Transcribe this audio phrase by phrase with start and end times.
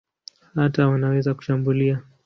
[0.55, 2.01] Hata wanaweza kushambulia.